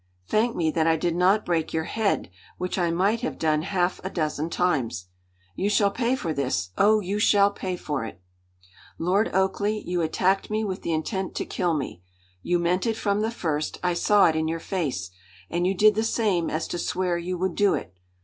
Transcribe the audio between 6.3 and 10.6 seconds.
this! Oh, you shall pay for it!" "Lord Oakleigh, you attacked